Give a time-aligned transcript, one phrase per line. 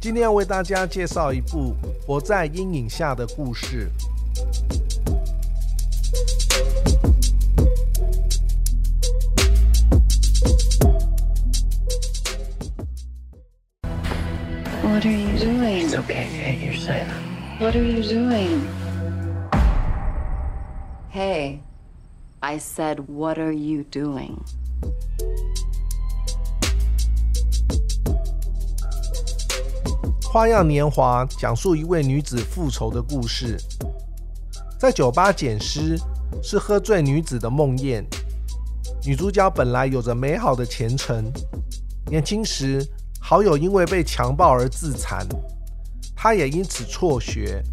[0.00, 1.74] 今天要为大家介绍一部《
[2.06, 3.90] 活在阴影下的故事》。
[14.82, 15.84] What are you doing?
[15.84, 16.58] It's okay, Kate.
[16.60, 17.06] You're safe.
[17.60, 18.66] What are you doing?
[21.10, 21.60] Hey,
[22.42, 24.42] I said, what are you doing?
[30.35, 33.55] 花样年华讲述一位女子复仇的故事。
[34.77, 35.97] 在酒吧捡尸
[36.43, 38.03] 是喝醉女子的梦魇。
[39.05, 41.31] 女主角本来有着美好的前程，
[42.09, 42.85] 年轻时
[43.17, 45.25] 好友因为被强暴而自残，
[46.13, 47.63] 她也因此辍学。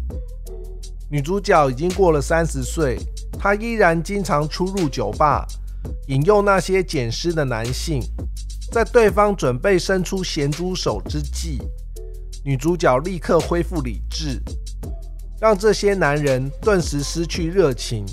[1.11, 2.97] 女主角已经过了三十岁，
[3.37, 5.45] 她依然经常出入酒吧，
[6.07, 8.01] 引诱那些捡尸的男性，
[8.71, 11.61] 在对方准备伸出咸猪手之际。
[12.45, 14.41] 女主角立刻恢复理智，
[15.39, 18.05] 让这些男人顿时失去热情。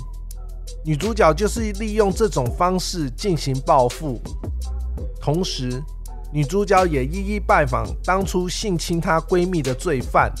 [0.85, 4.21] 女主角就是利用这种方式进行报复，
[5.19, 5.83] 同时，
[6.31, 10.31] 女主角也一一拜访当初性侵她闺蜜的罪犯，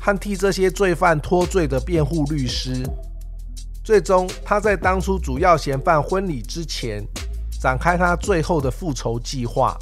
[0.00, 2.82] 和替这些罪犯脱罪的辩护律师。
[3.84, 7.06] 最终，她在当初主要嫌犯婚礼之前，
[7.60, 9.78] 展开她最后的复仇计划。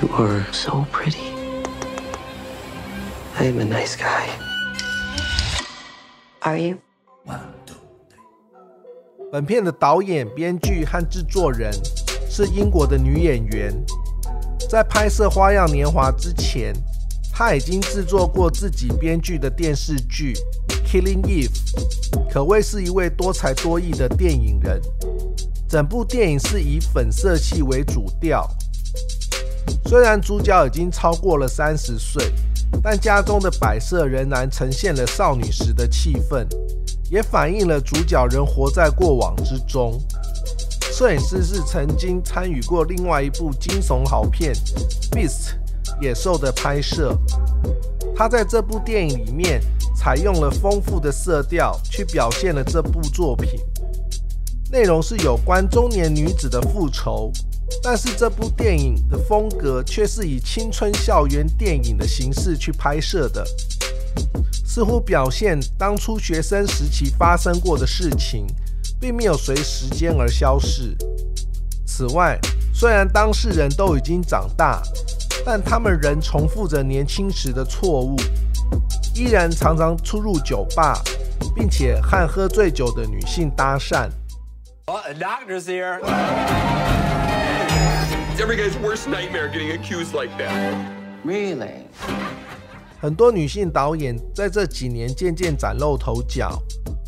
[0.00, 1.25] You are so pretty.
[3.38, 4.28] I am a nice guy.
[6.40, 6.78] Are you?
[9.30, 11.70] 本片的导演、编剧和制作人
[12.30, 13.74] 是英国的女演员。
[14.70, 16.72] 在拍摄《花样年华》之前，
[17.30, 20.32] 她已经制作过自己编剧的电视剧
[20.86, 21.50] 《Killing Eve》，
[22.32, 24.80] 可谓是一位多才多艺的电影人。
[25.68, 28.48] 整部电影是以粉色系为主调，
[29.84, 32.32] 虽然主角已经超过了三十岁。
[32.82, 36.46] 但家中的摆设仍然呈现了少女时的气氛，
[37.10, 40.00] 也反映了主角仍活在过往之中。
[40.92, 44.54] 摄影师是曾经参与过另外一部惊悚好片
[45.10, 45.52] 《Beast》
[46.00, 47.18] 野兽的拍摄。
[48.14, 49.60] 他在这部电影里面
[49.94, 53.60] 采用了丰富的色调去表现了这部作品，
[54.70, 57.30] 内容是有关中年女子的复仇。
[57.82, 63.44] 但是这部电影的风格却是以青春校园电影的形式去拍摄的，
[64.64, 68.46] 似乎表现当初学生时期发生过的事情，
[69.00, 70.96] 并没有随时间而消逝。
[71.84, 72.38] 此外，
[72.72, 74.82] 虽然当事人都已经长大，
[75.44, 78.16] 但他们仍重复着年轻时的错误，
[79.14, 81.02] 依然常常出入酒吧，
[81.54, 84.08] 并且和喝醉酒的女性搭讪。
[84.86, 85.02] Well,
[88.38, 90.74] Every guy's worst nightmare getting accused like that.
[91.24, 91.86] Really?
[93.00, 96.62] 很多女性导演在这几年渐渐崭露头角，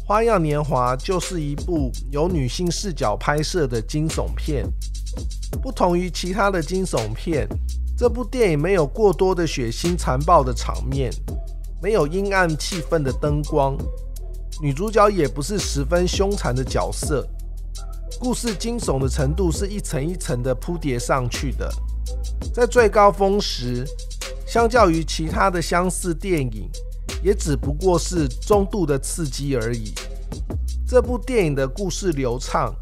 [0.06, 4.64] 《花样年华》就是一部由女性视角拍摄的惊悚片。
[5.60, 7.46] 不同于其他的惊悚片，
[7.94, 11.12] 这部电影没有过多的血腥残暴的场面，
[11.82, 13.76] 没有阴暗气氛的灯光，
[14.62, 17.28] 女主角也不是十分凶残的角色。
[18.18, 21.72] 故事惊悚的程度是一层一层的铺叠上去的，
[22.52, 23.86] 在最高峰时，
[24.44, 26.68] 相较于其他的相似电影，
[27.22, 29.94] 也只不过是中度的刺激而已。
[30.86, 32.74] 这部电影的故事流畅，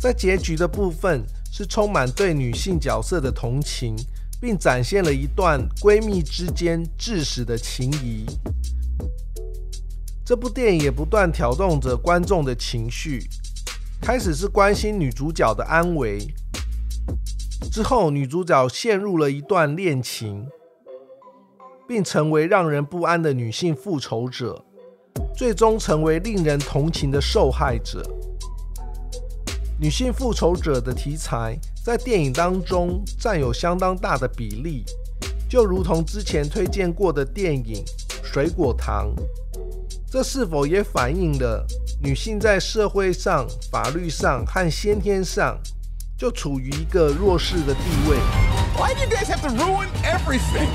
[0.00, 3.94] 在结局的部分是充满对女性角色的同情，
[4.40, 8.24] 并展现了一段闺蜜之间至死的情谊。
[10.24, 13.28] 这部电影也不断挑动着观众的情绪。
[14.04, 16.18] 开始是关心女主角的安危，
[17.72, 20.46] 之后女主角陷入了一段恋情，
[21.88, 24.62] 并成为让人不安的女性复仇者，
[25.34, 28.02] 最终成为令人同情的受害者。
[29.80, 34.84] 女性复仇者的题材在电影当中占有相当大的比例，
[35.48, 37.82] 就如同之前推荐过的电影
[38.34, 39.14] 《水果糖》，
[40.10, 41.64] 这是否也反映了
[42.02, 45.56] 女性在社会上、法律上和先天上
[46.18, 48.16] 就处于一个弱势的地位。
[48.76, 50.66] Why do you guys have to ruin everything?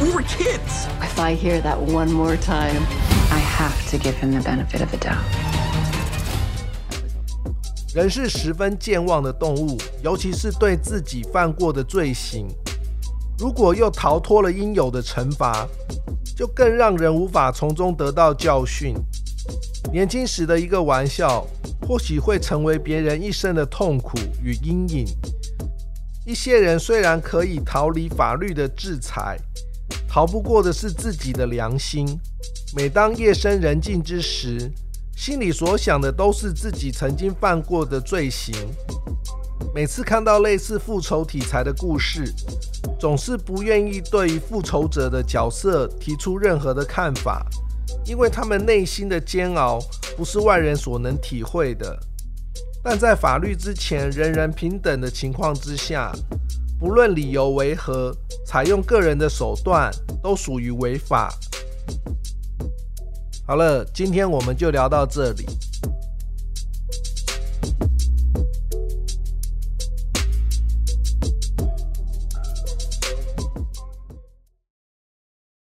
[0.00, 0.86] We were kids.
[1.02, 2.80] If I hear that one more time,
[3.30, 5.20] I have to give him the benefit of the doubt.
[7.94, 12.48] 人是十分健忘的动物，尤其是对自己犯过的罪行，
[13.38, 15.66] 如果又逃脱了应有的惩罚，
[16.36, 18.94] 就更让人无法从中得到教训。
[19.92, 21.46] 年轻时的一个玩笑，
[21.86, 25.06] 或许会成为别人一生的痛苦与阴影。
[26.24, 29.36] 一些人虽然可以逃离法律的制裁，
[30.08, 32.06] 逃不过的是自己的良心。
[32.74, 34.70] 每当夜深人静之时，
[35.16, 38.54] 心里所想的都是自己曾经犯过的罪行。
[39.74, 42.32] 每次看到类似复仇题材的故事，
[42.98, 47.46] 总是不愿意对于复仇者的角色提出任何的看法，
[48.04, 49.78] 因为他们内心的煎熬
[50.16, 51.98] 不是外人所能体会的。
[52.82, 56.12] 但在法律之前人人平等的情况之下，
[56.78, 58.14] 不论理由为何，
[58.46, 59.90] 采用个人的手段
[60.22, 61.32] 都属于违法。
[63.46, 65.46] 好了，今天我们就聊到这里。